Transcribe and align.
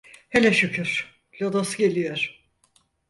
Hele 0.29 0.53
şükür, 0.53 1.19
lodos 1.41 1.75
geliyor… 1.75 2.41